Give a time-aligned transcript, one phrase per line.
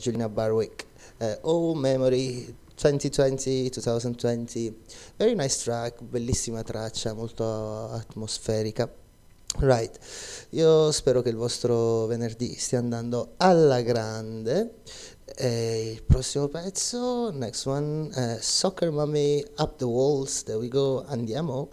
[0.00, 0.86] Juliana Barwick.
[1.18, 4.74] Uh, oh Memory 2020-2020.
[5.16, 8.90] Very nice track, bellissima traccia, molto atmosferica.
[9.58, 9.98] Right,
[10.50, 14.76] io spero che il vostro venerdì stia andando alla grande.
[15.36, 21.04] E il prossimo pezzo, next one, uh, Soccer Mommy Up the Walls, there we go,
[21.06, 21.68] andiamo.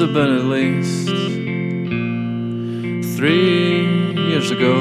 [0.00, 1.08] Must have been at least
[3.18, 4.74] three years ago.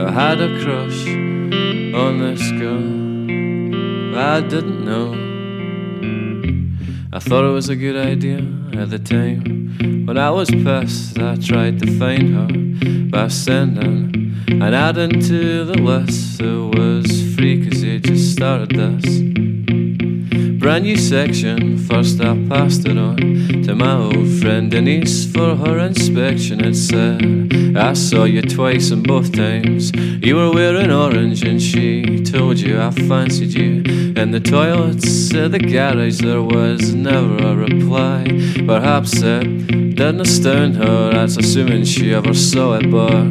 [0.00, 4.16] I had a crush on this girl.
[4.16, 5.14] I didn't know.
[7.12, 8.38] I thought it was a good idea
[8.80, 10.06] at the time.
[10.06, 12.46] When I was pissed, I tried to find her
[13.10, 16.40] by sending an ad into the list.
[16.40, 19.21] It was free because they just started this.
[20.62, 23.16] Brand new section, first I passed it on
[23.64, 26.64] to my old friend Denise for her inspection.
[26.64, 32.22] It said, I saw you twice and both times you were wearing orange, and she
[32.22, 33.82] told you I fancied you.
[34.14, 38.22] In the toilets at the garage, there was never a reply.
[38.64, 39.66] Perhaps it
[39.96, 43.26] didn't astound her, as assuming she ever saw it, but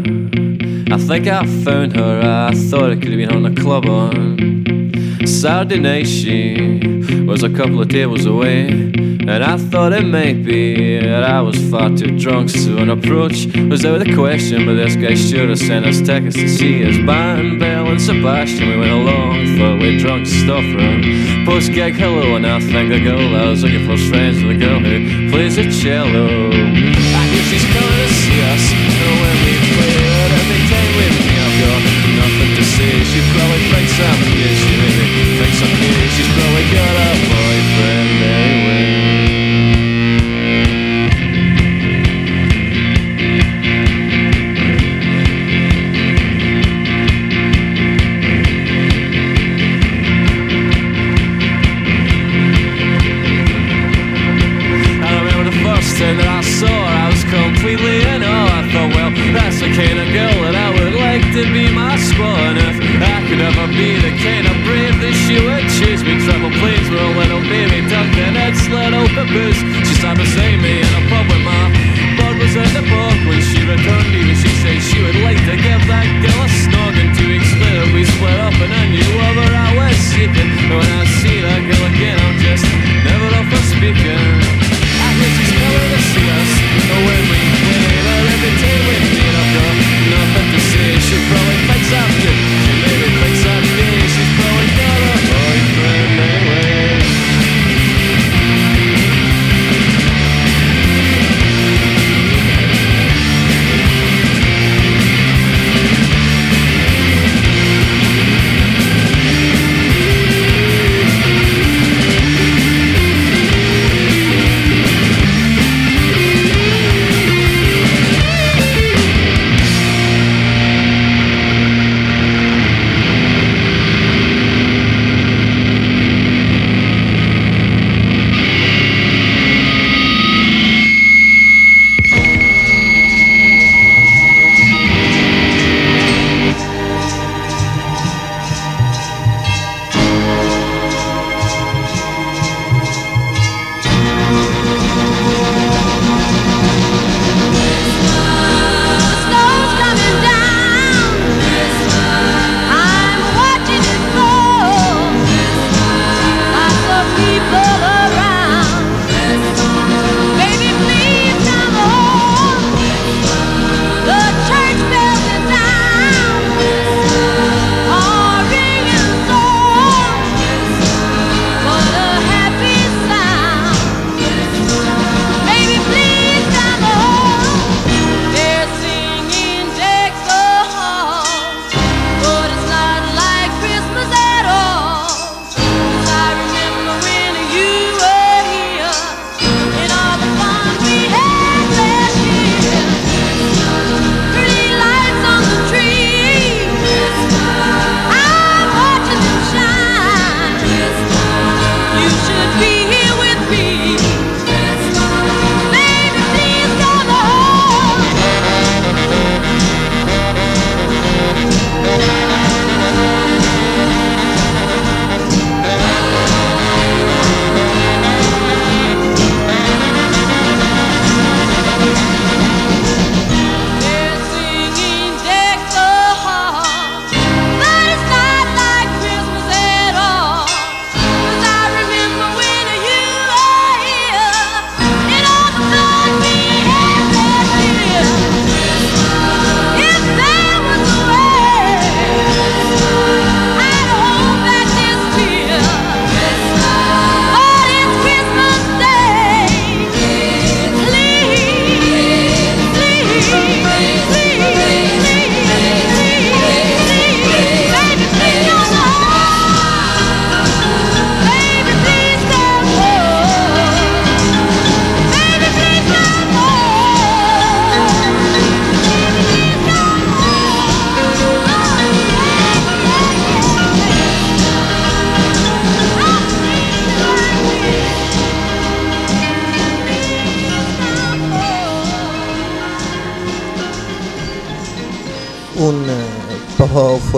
[0.94, 2.20] I think I found her.
[2.22, 6.08] I thought it could have been on the club on Saturday night.
[6.08, 6.91] She
[7.26, 8.68] was a couple of tables away.
[8.68, 13.46] And I thought it might be that I was far too drunk, so an approach
[13.70, 14.66] was out of the question.
[14.66, 18.70] But this guy sure have sent us tickets to see his band, Belle and Sebastian.
[18.70, 23.00] We went along, thought we'd drunk stuff from post gig hello, and I think the
[23.00, 26.50] girl I was looking for was friends with a girl who plays the cello.
[26.50, 31.16] I hear she's coming to see us, and when we play it, every time with
[31.22, 31.82] me, I've got
[32.26, 32.94] nothing to say.
[33.06, 35.06] She probably thinks I'm gay, she maybe
[35.38, 36.10] thinks I'm gay.
[36.10, 36.61] She's probably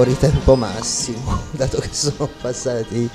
[0.03, 3.09] fuori tempo massimo, dato che sono passati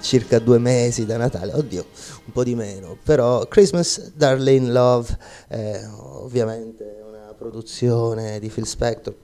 [0.00, 1.84] circa due mesi da Natale, oddio,
[2.24, 9.14] un po' di meno, però Christmas Darlene Love è ovviamente una produzione di Phil Spector.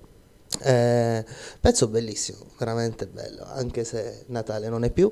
[0.61, 1.25] Eh,
[1.59, 5.11] pezzo bellissimo, veramente bello, anche se Natale non è più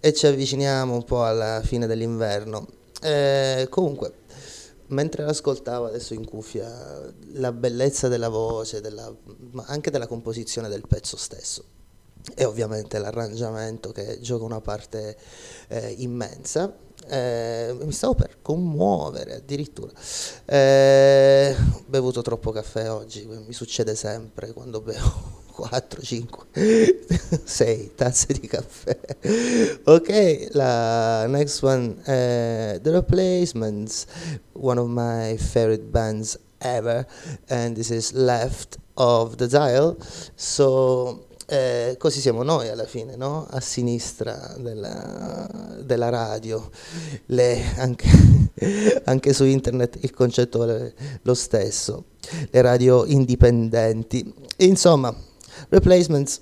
[0.00, 2.66] e ci avviciniamo un po' alla fine dell'inverno.
[3.02, 4.12] Eh, comunque,
[4.88, 9.14] mentre l'ascoltavo adesso in cuffia, la bellezza della voce, della,
[9.52, 11.64] ma anche della composizione del pezzo stesso
[12.34, 15.16] e ovviamente l'arrangiamento che gioca una parte
[15.68, 16.82] eh, immensa.
[17.06, 19.92] Eh, mi stavo per commuovere addirittura.
[20.46, 26.46] Eh, ho bevuto troppo caffè oggi, mi succede sempre quando bevo 4, 5,
[27.44, 28.98] 6 tazze di caffè.
[29.84, 34.04] Ok, la next one, uh, The Replacements,
[34.54, 37.06] one of my favorite bands ever,
[37.48, 39.96] and this is Left of the Dial.
[40.34, 43.46] So, eh, così siamo noi alla fine, no?
[43.48, 45.48] a sinistra della,
[45.84, 46.68] della radio,
[47.26, 48.08] Le, anche,
[49.04, 50.92] anche, su internet il concetto è
[51.22, 52.06] lo stesso,
[52.50, 54.34] le radio indipendenti.
[54.58, 55.14] Insomma,
[55.70, 56.40] replacements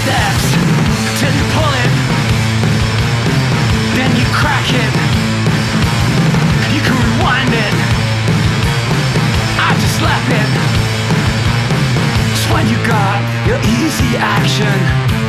[0.00, 0.56] missteps,
[1.20, 1.92] till you pull it,
[3.96, 4.92] then you crack it,
[6.72, 7.74] you can rewind it,
[9.60, 10.50] I just slap it.
[12.32, 14.72] It's when you got your easy action,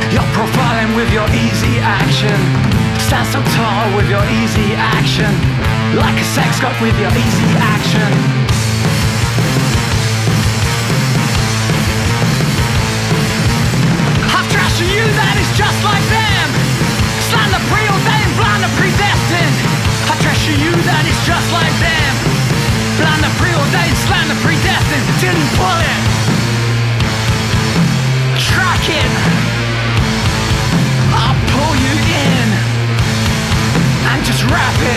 [0.08, 2.38] you're profiling with your easy action,
[2.96, 5.32] stand so tall with your easy action,
[5.96, 8.51] like a sex god with your easy action.
[31.14, 31.94] I'll pull you
[32.26, 32.48] in.
[34.10, 34.91] And just wrap it.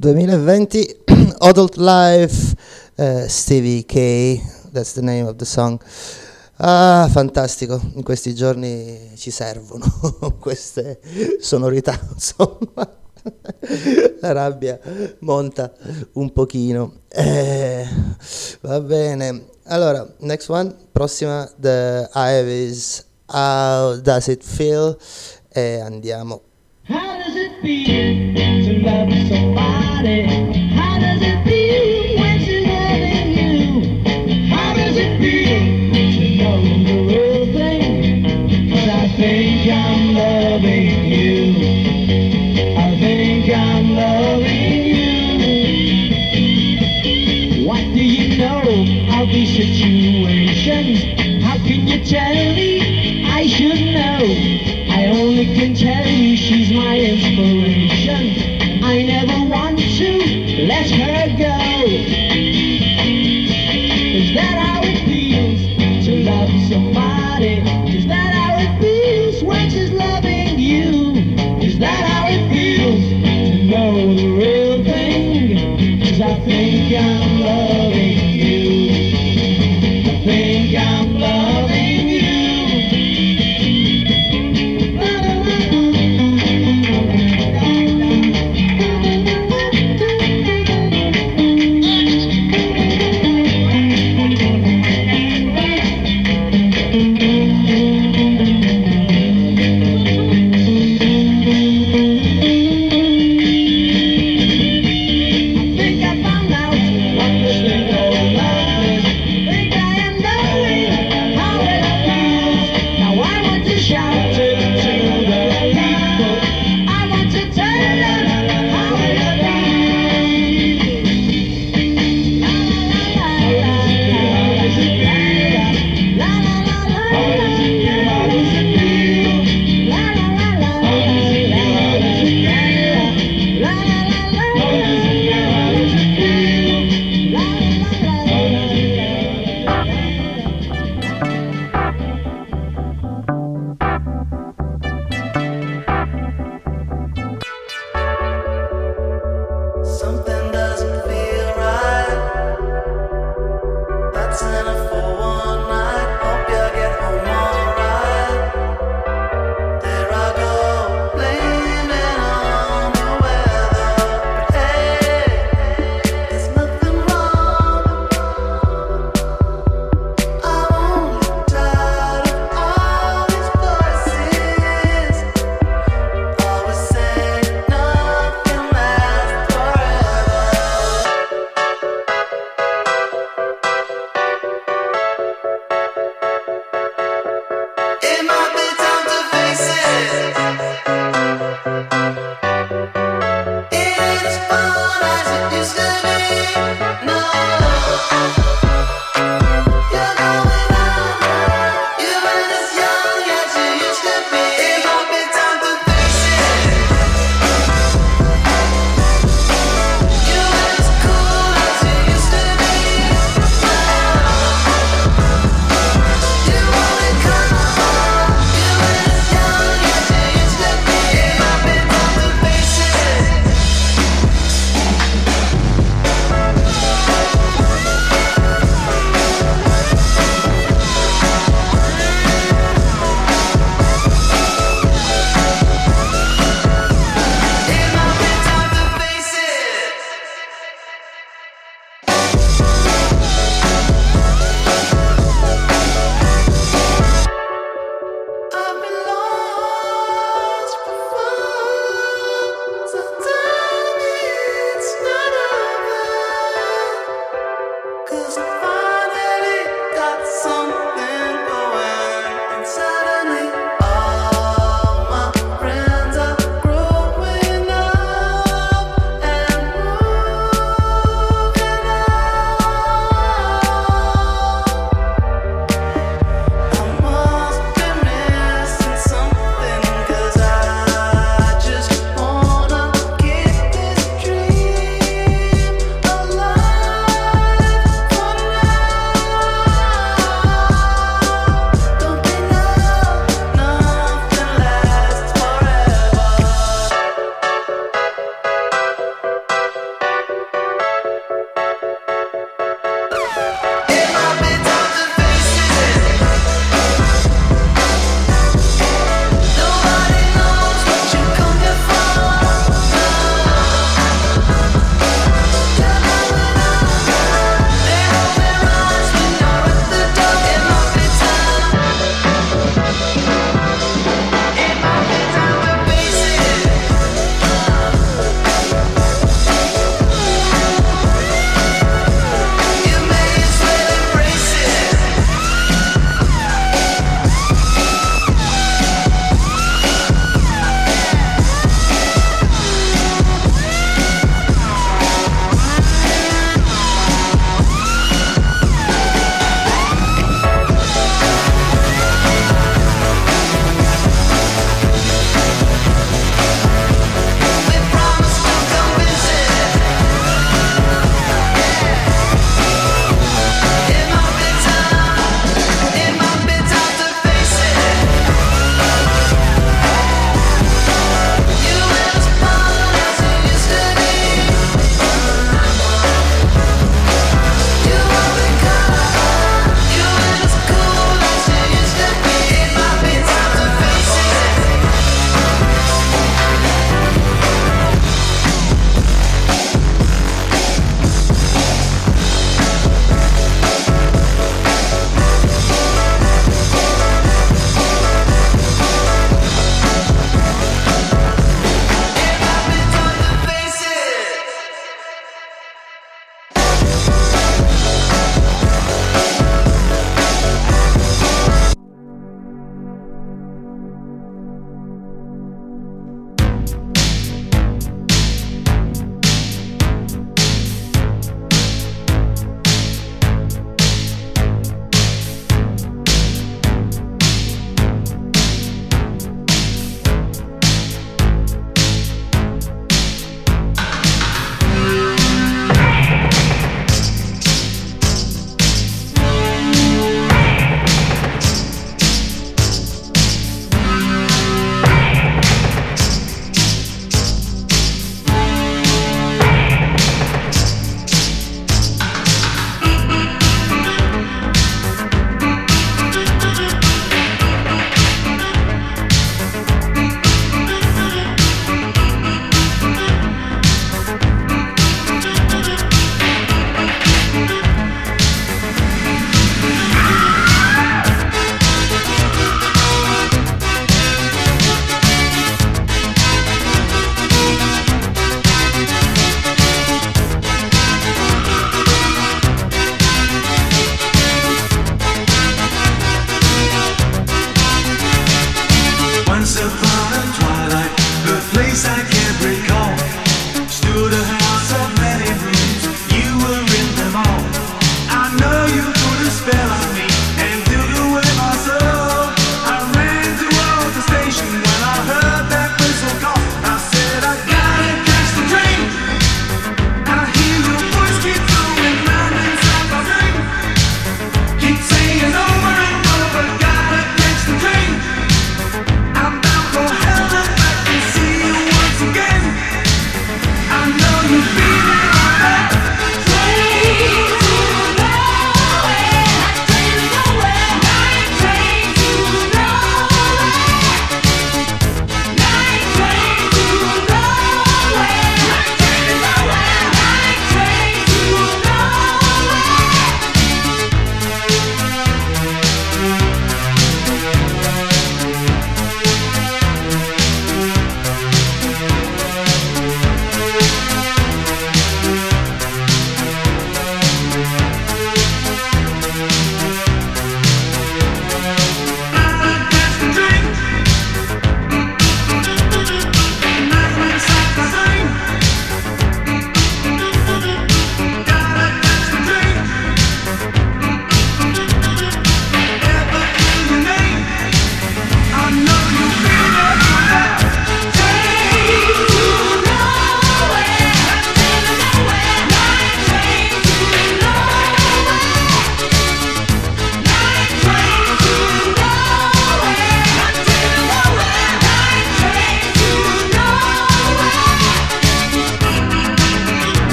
[0.00, 0.96] 2020
[1.44, 2.56] Adult Life
[2.96, 4.40] eh, Stevie K
[4.72, 5.78] that's the name of the song.
[6.56, 9.84] Ah fantastico in questi giorni ci servono
[10.40, 11.00] queste
[11.40, 12.98] sonorità insomma.
[14.20, 14.80] La rabbia
[15.18, 15.70] monta
[16.14, 17.00] un pochino.
[17.10, 17.86] Eh,
[18.62, 19.48] va bene.
[19.64, 24.96] Allora next one prossima The Iris How Does It Feel?
[25.52, 26.40] E andiamo.
[26.88, 29.79] How does it feel to love somebody?
[30.00, 33.84] How does it feel when she's loving you?
[34.48, 35.60] How does it feel
[36.16, 36.56] to know
[36.88, 38.24] the real thing?
[38.70, 41.36] 'Cause I think I'm loving you.
[42.78, 45.12] I think I'm loving you.
[47.66, 48.62] What do you know
[49.20, 51.04] of these situations?
[51.44, 52.80] How can you tell me
[53.26, 54.24] I should know?
[54.88, 56.29] I only can tell you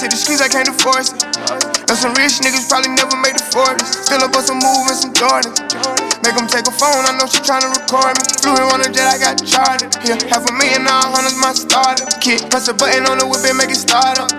[0.00, 1.20] To the streets, I can't divorce it.
[1.84, 4.08] Know some rich niggas probably never made the 40s.
[4.08, 5.52] Still up on some move and some Jordan.
[6.24, 8.24] Make them take a phone, I know she tryna record me.
[8.40, 9.92] Flew in on a jet, I got chartered.
[10.00, 12.08] Yeah, half a million, all hundreds, my starter.
[12.24, 14.32] Kid, press a button on the whip and make it start up.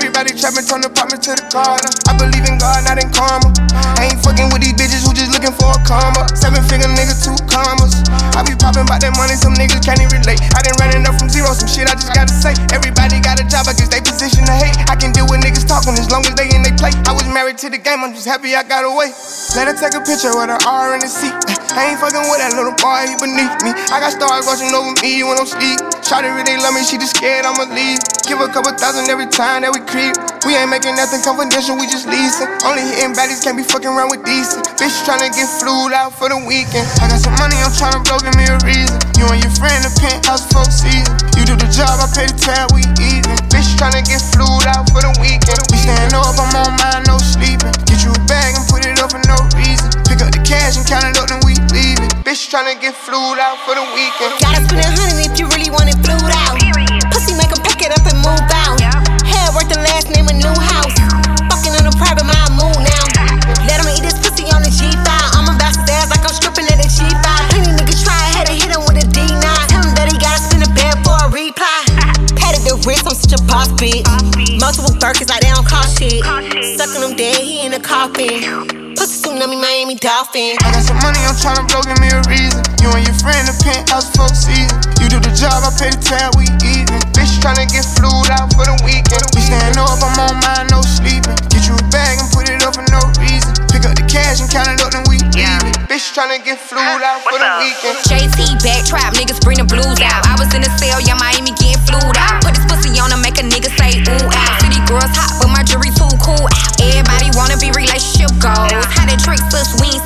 [0.00, 1.92] Everybody trapping, turn apartment to the Carter.
[2.08, 3.52] I believe in God, not in karma.
[4.00, 6.24] I ain't fucking with these bitches who just looking for a karma.
[6.32, 8.00] Seven figure nigga, two commas.
[8.32, 10.40] I be popping about that money, some niggas can't even relate.
[10.56, 12.56] I done running up from zero, some shit I just gotta say.
[12.72, 14.72] Everybody got a job, I guess they position to hate.
[14.88, 16.96] I can deal with niggas talking as long as they in they play.
[17.04, 19.12] I was married to the game, I'm just happy I got away.
[19.52, 21.36] Let her take a picture with her R in the seat.
[21.76, 23.76] I ain't fucking with that little boy, he beneath me.
[23.92, 25.76] I got stars watching over me when I'm sleep.
[26.02, 28.00] Shawty really love me, she just scared I'ma leave.
[28.26, 30.14] Give a couple thousand every time that we creep.
[30.46, 32.48] We ain't making nothing confidential, we just leasing.
[32.64, 34.64] Only hitting baddies can't be fucking around with decent.
[34.78, 36.86] Bitch tryna get flued out for the weekend.
[37.02, 38.96] I got some money, I'm tryna blow, give me a reason.
[39.18, 41.12] You and your friend in penthouse for season.
[41.36, 43.36] You do the job, I pay the tab, we even.
[43.52, 45.60] Bitch tryna get flued out for the weekend.
[45.74, 47.74] We stand up, I'm on mine, no sleeping.
[47.84, 49.90] Get you a bag and put it up for no reason.
[50.06, 52.10] Pick up the cash and count it up, then we leave it.
[52.24, 54.38] Bitch tryna get flued out for the weekend.
[54.40, 56.59] Gotta spend a hundred if you really want it flued out.
[73.50, 74.06] Boss bitch.
[74.62, 76.22] Multiple Birkins like they don't cost shit.
[76.78, 78.94] Sucking him dead, he in the coffin.
[78.94, 80.56] Pussy tsunami, Miami Dolphin.
[80.62, 82.62] I got some money, I'm tryna blow, give me a reason.
[82.80, 84.78] You and your friend in penthouse for season.
[85.02, 87.02] You do the job, I pay the tab, we even.
[87.12, 89.26] Bitch tryna get flued out for the weekend.
[89.34, 91.36] We stand up, I'm on mine, no sleeping.
[91.50, 93.50] Get you a bag and put it up for no reason.
[93.72, 95.74] Pick up the cash and count it up, then we leave it.
[95.90, 97.98] Bitch tryna get flued out for the weekend.
[98.06, 100.22] JT back trap, niggas bring the blues out.
[100.28, 102.44] I was in the cell, yeah, Miami getting flued out.
[102.44, 102.69] Put this
[104.18, 104.60] ooh out.
[104.62, 106.70] City girls hot, but my jury too cool out.
[106.82, 108.72] Everybody wanna be relationship goals.
[108.90, 110.04] How they tricks us, we ain't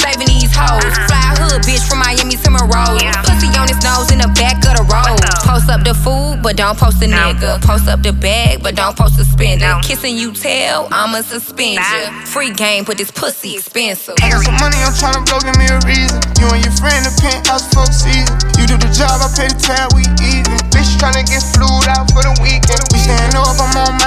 [0.54, 0.94] hoes.
[1.10, 2.98] Fly hood bitch from Miami to Monroe.
[3.26, 5.18] Pussy on his nose in the back of the road.
[5.42, 7.62] Post up the food, but don't post a nigga.
[7.62, 9.78] Post up the bag, but don't post a spender.
[9.82, 12.10] Kissing you tell, I'ma suspend ya.
[12.28, 14.18] Free game, but this pussy expensive.
[14.20, 16.20] I got some money, I'm tryna blow, give me a reason.
[16.36, 18.36] You and your friend in penthouse for season.
[18.60, 20.58] You do the job, I pay the tab, we even.
[20.68, 22.84] Bitch tryna get flued out for the weekend.
[22.92, 24.03] We stand up, I'm on mine,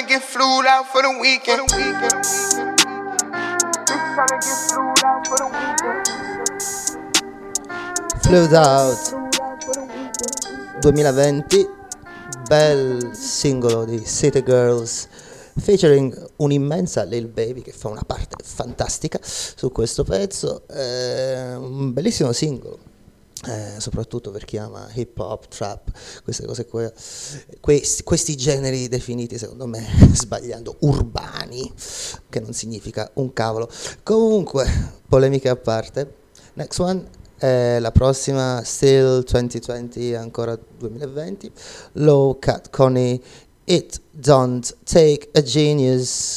[0.00, 1.68] tryna get flued out for the weekend.
[1.68, 2.56] Bitch
[4.14, 6.06] tryna get flued out for the weekend.
[8.22, 8.98] Flew Out
[10.80, 11.68] 2020,
[12.48, 15.08] bel singolo di City Girls
[15.56, 22.32] featuring un'immensa Lil Baby che fa una parte fantastica su questo pezzo, eh, un bellissimo
[22.32, 22.89] singolo.
[23.46, 25.90] Eh, soprattutto per chi ama hip hop, trap,
[26.22, 26.92] queste cose qua,
[27.60, 31.72] questi, questi generi definiti secondo me sbagliando urbani,
[32.28, 33.70] che non significa un cavolo.
[34.02, 34.66] Comunque,
[35.08, 36.14] polemiche a parte,
[36.54, 41.50] next one eh, la prossima Still 2020 ancora 2020
[41.92, 43.18] Low Cat Connie
[43.64, 46.36] It Don't Take a Genius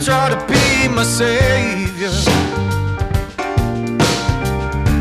[0.00, 2.10] try to be my savior.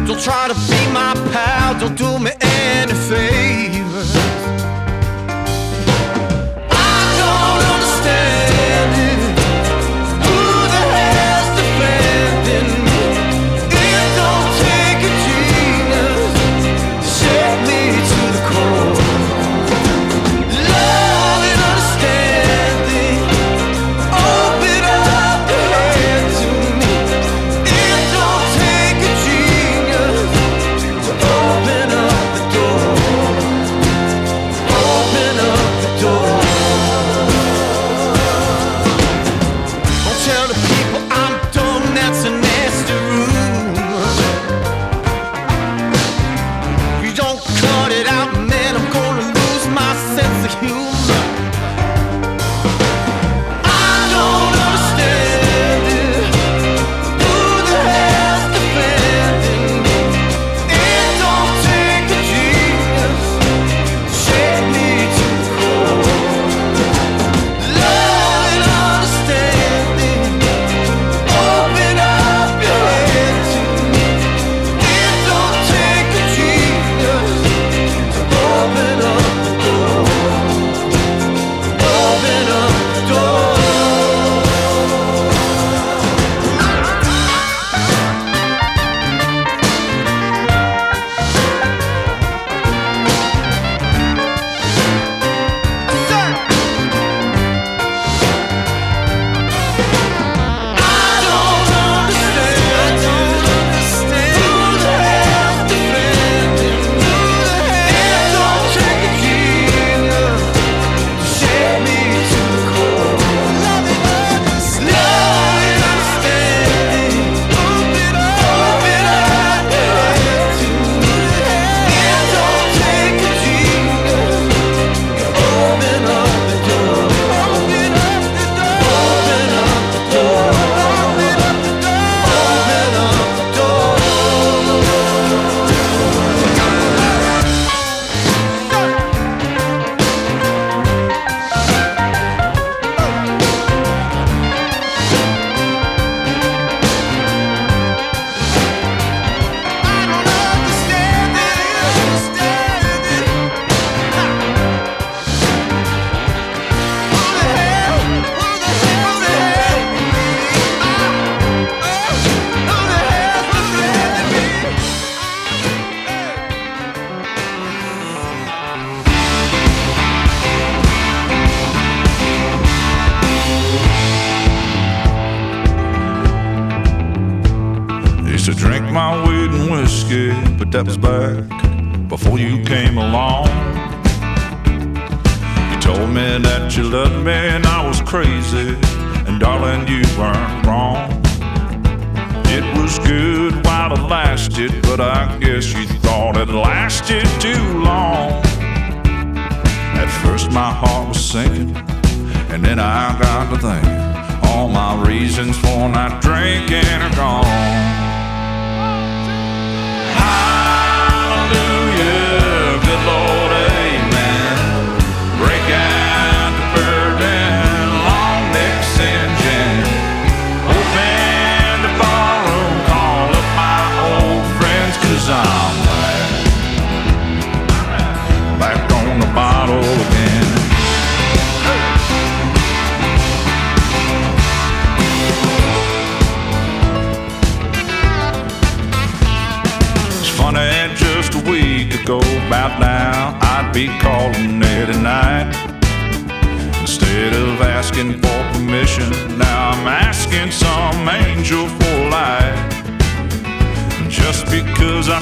[0.07, 3.86] Don't try to be my pal, don't do me any favors.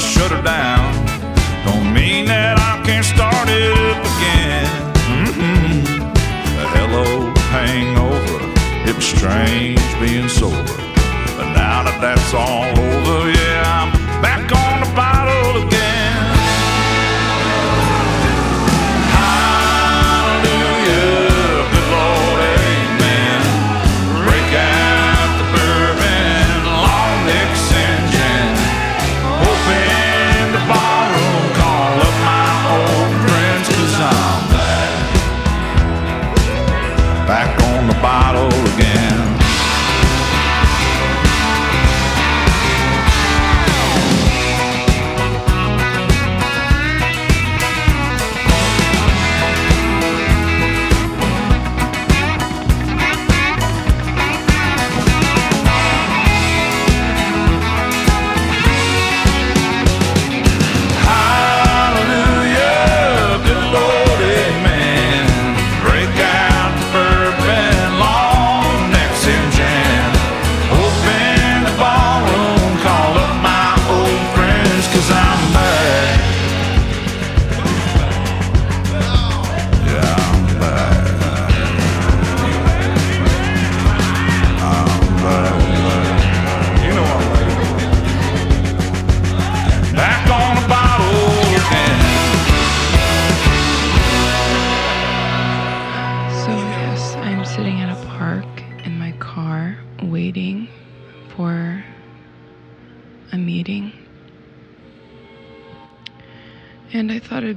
[0.06, 0.94] shut her down.
[1.66, 4.70] Don't mean that I can't start it up again.
[5.10, 5.82] Mm-hmm.
[6.62, 8.40] A hello hangover.
[8.88, 10.78] It was strange being sober.
[11.38, 13.92] But now that that's all over, yeah, I'm
[14.22, 15.05] back on the bike.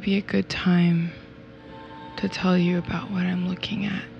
[0.08, 1.12] be a good time
[2.16, 4.17] to tell you about what I'm looking at.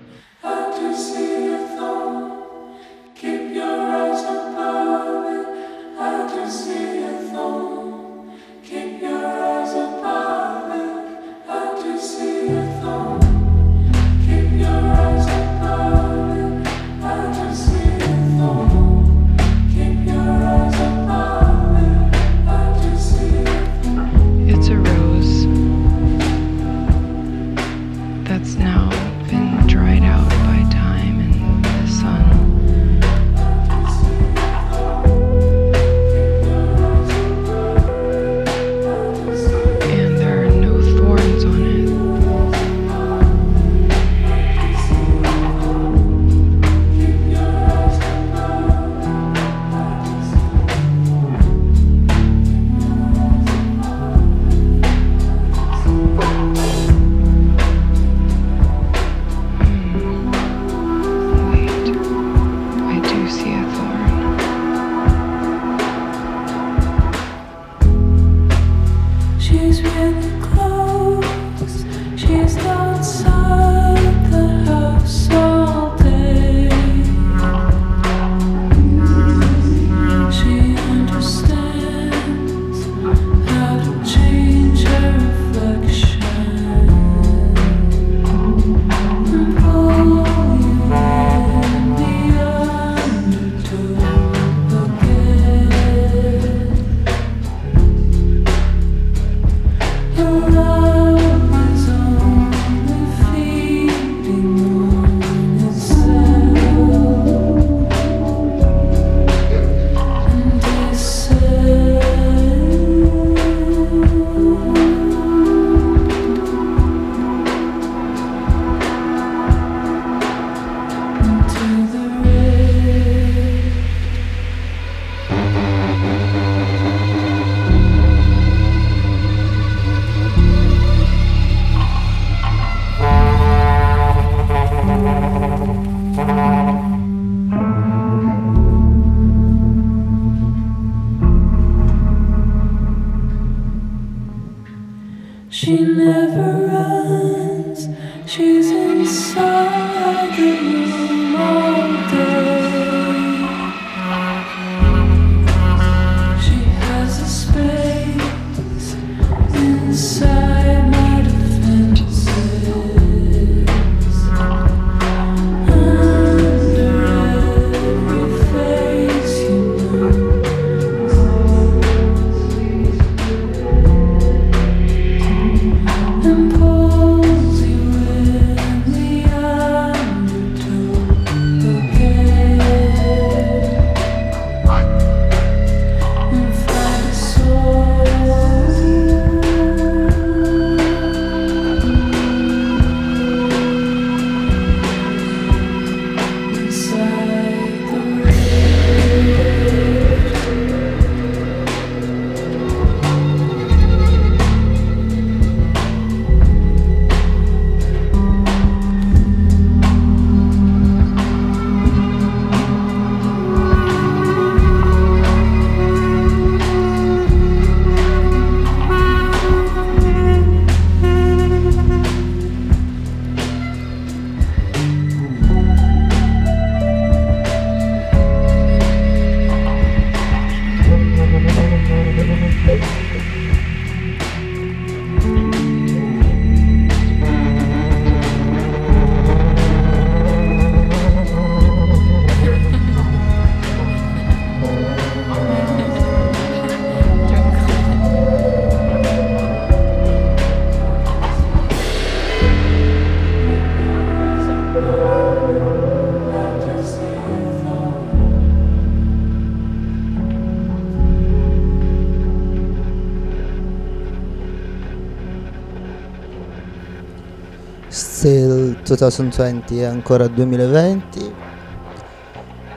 [268.95, 271.33] 2020 e ancora 2020.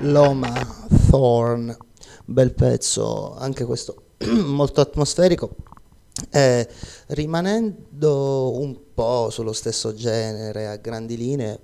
[0.01, 0.53] Loma
[1.09, 1.75] Thorn,
[2.25, 4.03] bel pezzo, anche questo
[4.45, 5.57] molto atmosferico.
[6.31, 6.69] Eh,
[7.09, 11.61] rimanendo un po' sullo stesso genere a grandi linee,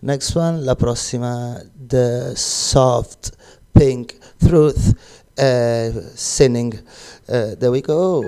[0.00, 3.32] next one, la prossima, The Soft
[3.70, 4.94] Pink Truth,
[5.34, 6.82] eh, Sinning.
[7.26, 8.22] Eh, there we go.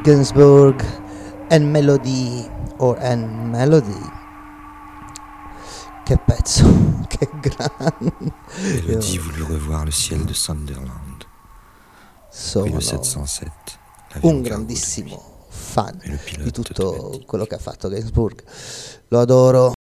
[0.00, 0.82] Serge Gainsbourg
[1.50, 2.48] and Melody
[2.78, 4.00] or and Melody.
[6.04, 6.64] Che pezzo
[7.08, 8.12] che grande
[8.86, 11.26] Io voulut revoir le ciel de Sunderland.
[12.30, 13.52] sono Puis le 707.
[14.12, 15.98] l'avion un cargo de grandissimo fan
[16.42, 18.42] di tutto quello che ha fatto Gainsbourg.
[19.08, 19.72] Lo adoro.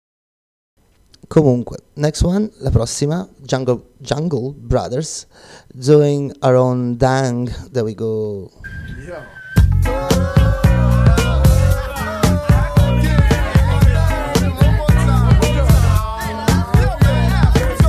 [1.29, 5.27] Comunque next one la prossima Jungle, Jungle Brothers
[5.75, 7.49] doing our own dang.
[7.71, 8.51] There we go.
[8.97, 9.38] Me,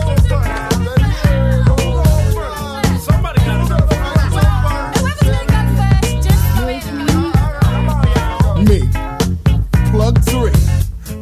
[0.10, 1.80] that go ahead and go
[8.66, 8.80] me
[9.92, 10.54] plug trick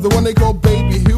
[0.01, 1.17] the one they go baby he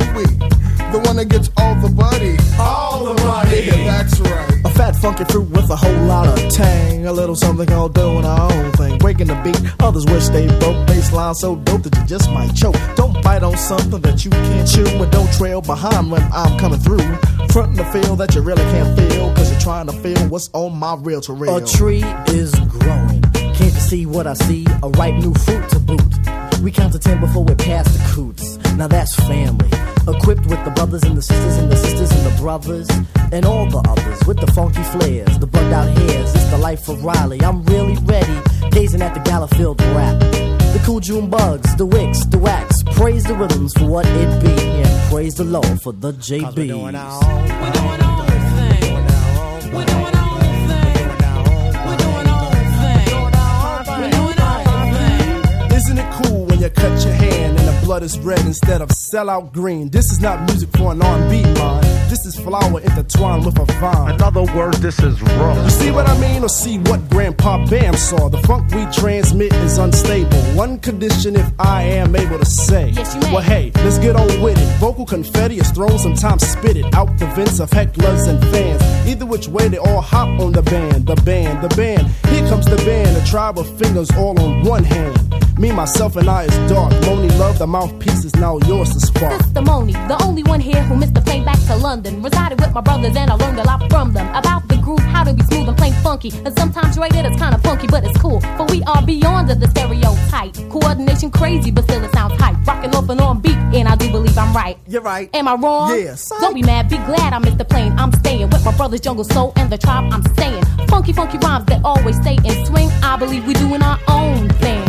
[0.92, 3.68] The one that gets all the buddy, all the money.
[3.68, 4.49] Yeah, that's right.
[4.66, 7.06] A fat funky fruit with a whole lot of tang.
[7.06, 8.98] A little something all doing our own thing.
[8.98, 10.88] Breaking the beat, others wish they broke.
[10.88, 12.76] Baseline so dope that you just might choke.
[12.96, 14.86] Don't bite on something that you can't chew.
[14.86, 17.00] And don't trail behind when I'm coming through.
[17.52, 19.34] Frontin' the feel that you really can't feel.
[19.34, 21.58] Cause you're trying to feel what's on my real to reel.
[21.58, 23.22] A tree is growing.
[23.32, 24.66] Can't you see what I see?
[24.84, 26.02] A ripe new fruit to boot.
[26.62, 28.58] We count to ten before we pass the coots.
[28.76, 29.70] Now that's family.
[30.16, 32.90] Equipped with the brothers and the sisters and the sisters and the brothers.
[33.32, 36.34] And all the others with the funky flares, the bugged out hairs.
[36.36, 37.42] It's the life of Riley.
[37.42, 38.42] I'm really ready.
[38.72, 40.20] Gazing at the gala filled rap.
[40.20, 42.84] The cool June bugs, the wicks, the wax.
[42.94, 44.52] Praise the rhythms for what it be.
[44.52, 46.60] And praise the Lord for the JBs.
[55.76, 57.39] Isn't it cool when you cut your hand and the
[57.90, 59.90] blood is red instead of sellout green?
[59.90, 61.84] This is not music for an R&B mind.
[62.08, 64.14] This is flower intertwined with a vine.
[64.14, 65.64] In other words, this is raw.
[65.64, 68.30] You see what I mean, or see what Grandpa Bam saw?
[68.30, 70.38] The funk we transmit is unstable.
[70.56, 72.90] One condition, if I am able to say.
[72.90, 73.34] Yes, you may.
[73.34, 74.78] Well, hey, let's get on with it.
[74.78, 78.84] Vocal confetti is thrown, sometimes spit it out the vents of hecklers and fans.
[79.10, 82.08] Either which way, they all hop on the band, the band, the band.
[82.28, 85.18] Here comes the band, a tribe of fingers all on one hand.
[85.60, 86.94] Me, myself, and I is dark.
[87.04, 89.42] Monie Love, the mouthpiece is now yours to spark.
[89.42, 92.22] Sister Monie, the only one here who missed the plane back to London.
[92.22, 95.24] Resided with my brothers and I learned a lot from them about the groove, how
[95.24, 96.32] to be smooth and plain funky.
[96.46, 98.42] And sometimes rated it's kinda funky, but it's cool.
[98.58, 100.54] For we are beyond the stereotype.
[100.70, 102.58] Coordination crazy, but still it sounds hype.
[102.68, 104.78] Rocking off and on beat, and I do believe I'm right.
[104.88, 105.30] You're right.
[105.34, 105.90] Am I wrong?
[105.92, 106.30] Yes.
[106.42, 107.94] Don't be mad, be glad I missed the plane.
[107.98, 110.64] I'm staying with my brothers, Jungle Soul, and the tribe I'm staying.
[110.92, 112.90] Funky, funky rhymes that always stay in swing.
[113.02, 114.84] I believe we're doing our own thing.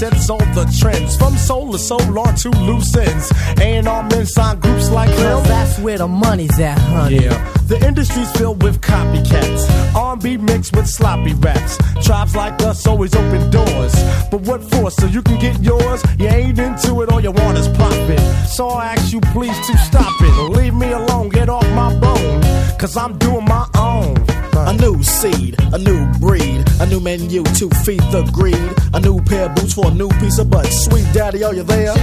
[0.00, 3.30] Sets all the trends from soul to solar to loose ends.
[3.60, 7.24] And our men sign groups like Cause that's where the money's at, honey.
[7.24, 7.36] Yeah,
[7.66, 9.62] the industry's filled with copycats.
[9.94, 11.76] R&B mixed with sloppy raps.
[12.02, 13.94] Tribes like us always open doors.
[14.30, 14.90] But what for?
[14.90, 16.02] So you can get yours?
[16.18, 18.20] You ain't into it, all you want is profit.
[18.48, 20.34] So I ask you please to stop it.
[20.56, 22.40] Leave me alone, get off my bone.
[22.78, 24.29] Cause I'm doing my own.
[24.66, 28.56] A new seed, a new breed, a new menu to feed the greed.
[28.94, 30.66] A new pair of boots for a new piece of butt.
[30.66, 31.94] Sweet daddy, are you there?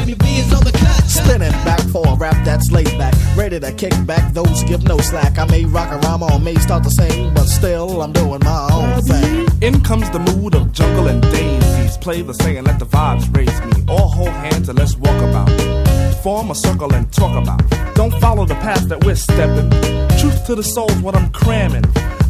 [1.07, 3.13] Spinning back for a rap that's laid back.
[3.35, 5.38] Ready to kick back those give no slack.
[5.38, 8.69] I may rock a rhyme or may start to sing, but still I'm doing my
[8.71, 9.47] own thing.
[9.61, 11.97] In comes the mood of jungle and daisies.
[11.97, 13.84] Play the saying, let the vibes raise me.
[13.88, 15.49] All hold hands and let's walk about.
[16.23, 17.61] Form a circle and talk about.
[17.95, 19.69] Don't follow the path that we're stepping.
[20.19, 21.85] Truth to the soul's what I'm cramming.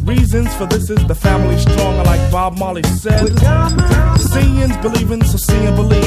[0.08, 3.28] Reasons for this is the family stronger, like Bob Marley said.
[4.18, 6.02] Seeing's believing, so see and believe.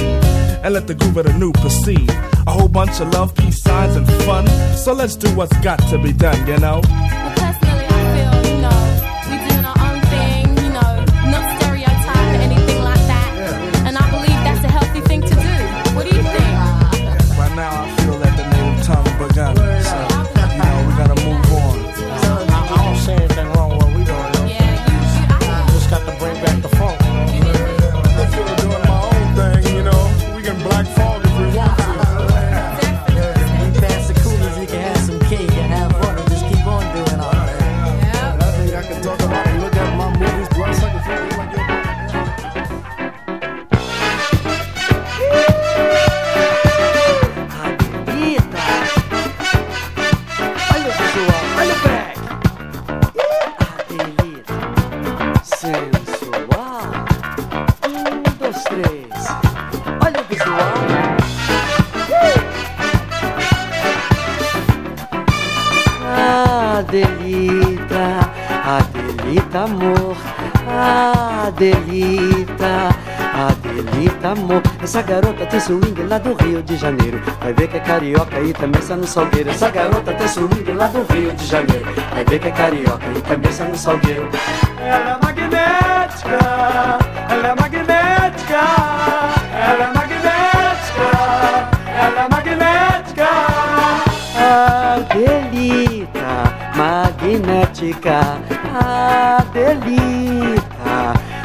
[0.64, 2.10] And let the groove of the new proceed.
[2.48, 4.48] A whole bunch of love, peace, signs, and fun.
[4.76, 6.82] So let's do what's got to be done, you know?
[77.72, 79.50] Que é carioca e também está no salgueiro.
[79.50, 81.86] Essa garota tem swing lá do Rio de Janeiro.
[82.14, 84.30] Vai ver que é carioca e também está no salgueiro.
[84.78, 86.38] Ela é magnética,
[87.30, 88.60] ela é magnética,
[89.56, 91.08] ela é magnética,
[91.88, 93.30] ela é magnética.
[94.92, 96.32] Adelita,
[96.76, 98.20] magnética,
[99.40, 100.60] Adelita,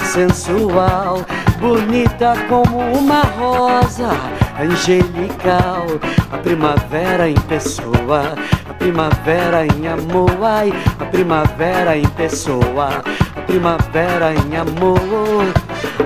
[0.02, 1.24] sensual,
[1.60, 4.10] bonita como uma rosa,
[4.58, 5.86] angelical,
[6.32, 8.34] a primavera em pessoa,
[8.68, 13.02] a primavera em amor, ai, a primavera em pessoa,
[13.36, 15.44] a primavera em amor.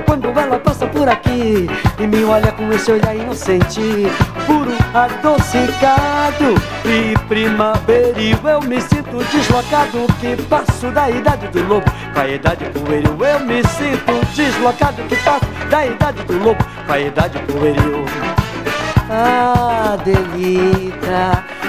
[0.05, 1.69] Quando ela passa por aqui
[1.99, 3.81] e me olha com esse olhar inocente,
[4.45, 6.55] puro adocicado
[6.85, 13.17] e primaveril, eu me sinto deslocado que passo da idade do lobo pra idade pueril.
[13.25, 18.30] Eu me sinto deslocado que passo da idade do lobo pra idade pueril.
[19.93, 20.65] Adelita,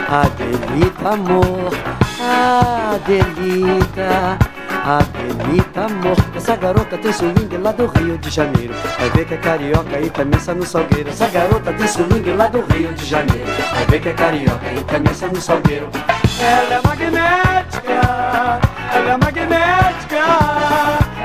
[0.08, 1.74] Adelita, amor,
[2.94, 4.38] Adelita.
[4.84, 8.74] Adelita, amor, essa garota tem swing lá do Rio de Janeiro.
[8.98, 11.10] Vai ver que é carioca e também no salgueiro.
[11.10, 13.46] Essa garota tem swing lá do Rio de Janeiro.
[13.76, 15.88] Vai ver que é carioca e também no salgueiro.
[16.40, 18.60] Ela é magnética,
[18.92, 20.18] ela é magnética,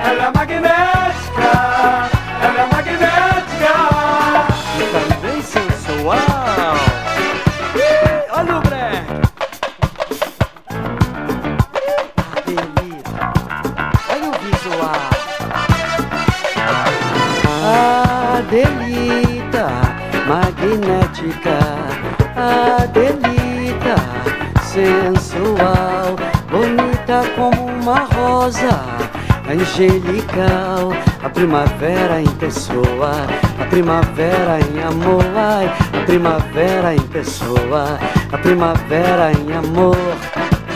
[0.04, 2.10] ela é magnética,
[24.76, 26.16] sensual,
[26.50, 28.68] bonita como uma rosa,
[29.50, 30.92] angelical,
[31.22, 33.12] a primavera em pessoa,
[33.58, 37.98] a primavera em amor, ai, a primavera em pessoa,
[38.30, 39.96] a primavera em amor.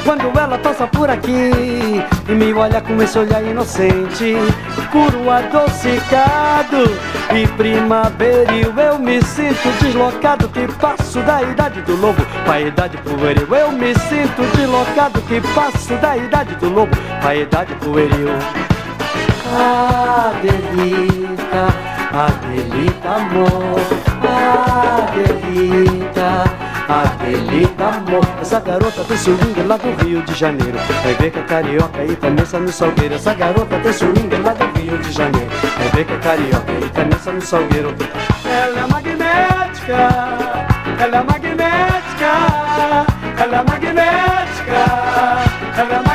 [0.02, 4.36] Quando ela passa por aqui e me olha com esse olhar inocente,
[4.92, 6.84] puro adocicado
[7.34, 13.52] e primaveril, eu me sinto deslocado que passo da idade do lobo pra idade pueril.
[13.52, 18.28] Eu me sinto deslocado que passo da idade do lobo pra idade pueril.
[20.30, 21.66] Adelita,
[22.12, 23.80] Adelita, amor,
[25.08, 26.69] Adelita.
[26.90, 30.76] Adelita, amor, essa garota tem swing lá do Rio de Janeiro.
[31.16, 33.14] Que é carioca e está no salgueiro.
[33.14, 35.48] Essa garota tem swing lá do Rio de Janeiro.
[35.94, 37.94] Que é carioca e está no salgueiro.
[38.44, 40.08] Ela é magnética,
[40.98, 42.32] ela é magnética,
[43.38, 44.80] ela é magnética,
[45.76, 46.09] ela é magnética,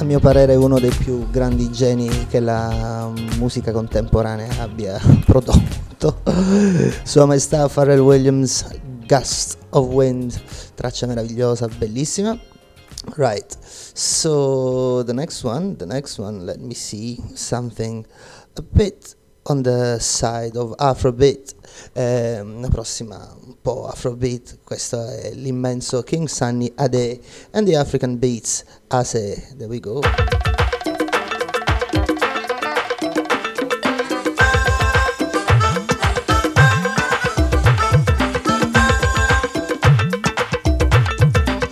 [0.00, 6.22] a mio parere uno dei più grandi geni che la musica contemporanea abbia prodotto.
[7.02, 8.64] Sua Maestà Pharrell Williams,
[9.06, 10.40] Gust of Wind,
[10.74, 12.38] traccia meravigliosa, bellissima.
[13.16, 18.06] Right, so the next one, the next one, let me see something
[18.56, 19.16] a bit
[19.50, 21.54] on the side of Afrobeat,
[21.94, 27.20] eh, una prossima un po' Afrobeat, questo è l'immenso King Sunny Ade
[27.50, 30.00] and the African Beats Ase, there we go.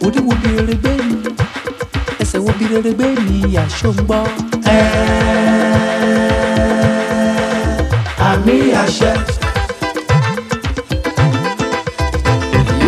[0.00, 1.36] Udi wubiri beni,
[2.18, 3.64] ese wubiri beni ya
[8.38, 9.12] àmì àṣẹ.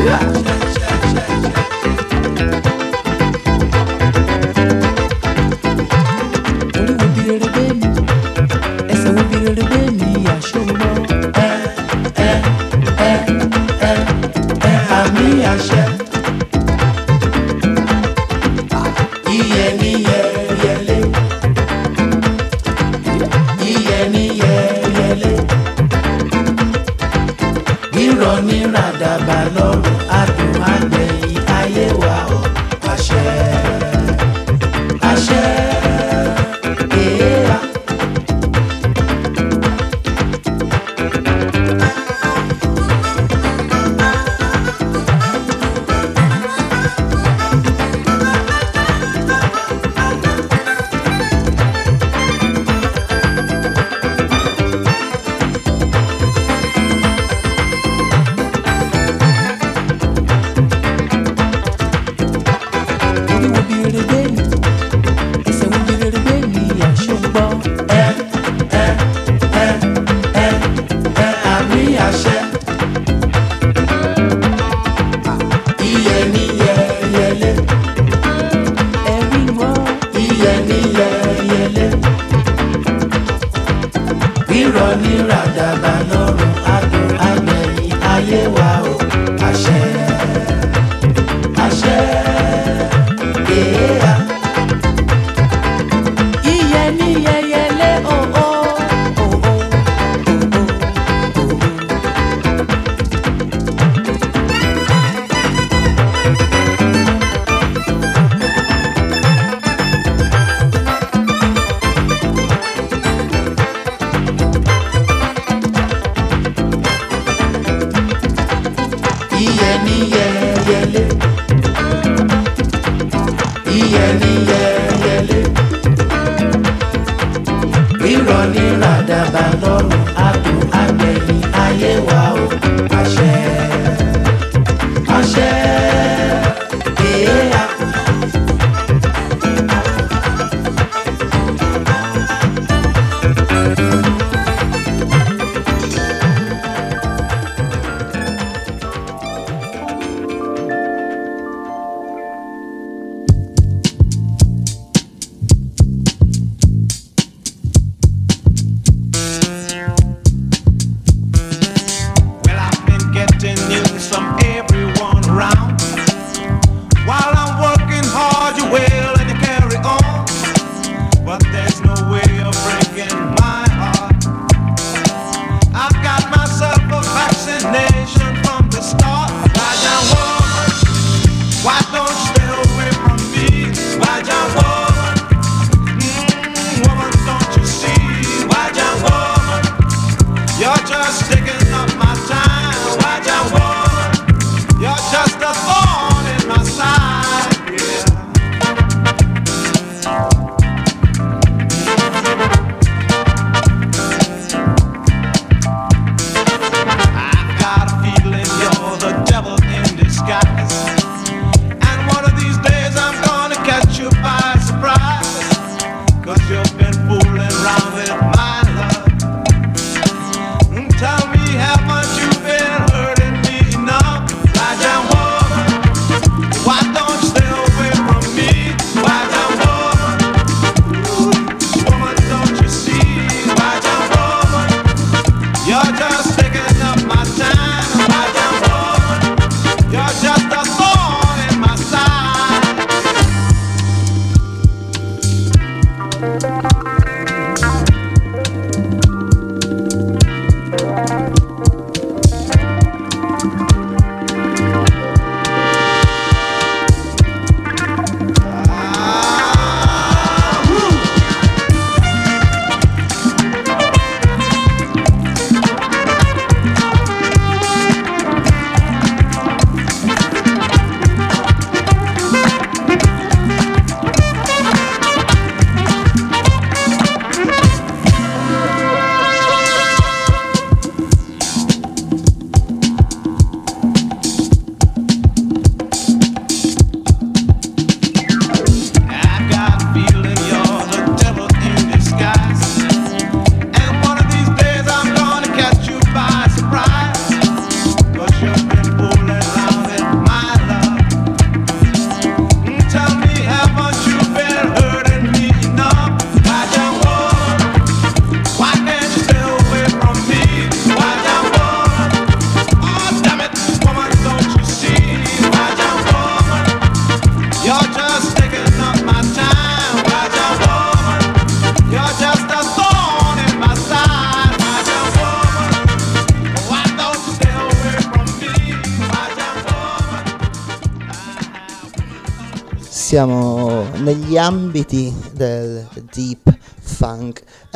[0.06, 0.39] Yeah.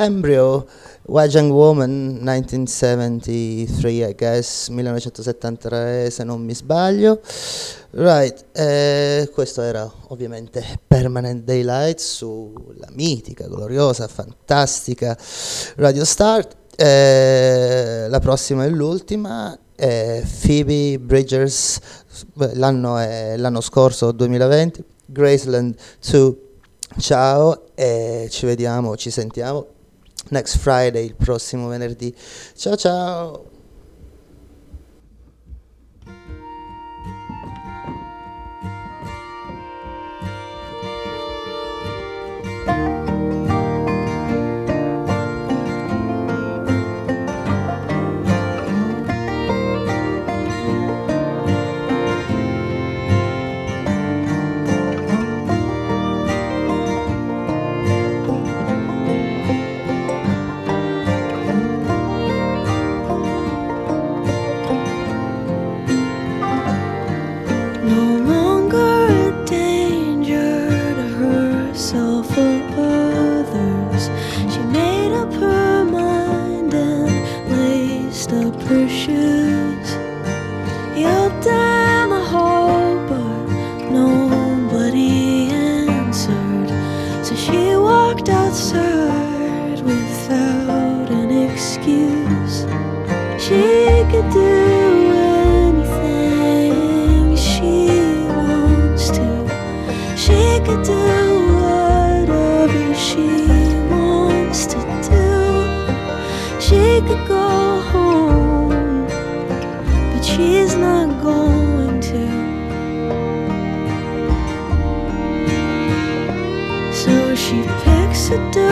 [0.05, 0.67] embryo
[1.07, 7.21] Wajang Woman 1973 I guess 1973 se non mi sbaglio.
[7.91, 15.17] Right eh, questo era ovviamente Permanent Daylight sulla mitica gloriosa fantastica
[15.77, 21.79] Radio Start eh, la prossima e l'ultima è Phoebe Bridgers
[22.55, 25.77] l'anno, è, l'anno scorso 2020 Graceland
[26.11, 26.37] 2
[26.99, 29.74] ciao e ci vediamo ci sentiamo
[30.31, 32.15] next Friday, il prossimo venerdì.
[32.55, 33.54] Ciao ciao!
[107.07, 109.07] could go home,
[110.13, 112.25] but she's not going to.
[116.93, 118.64] So she picks a day.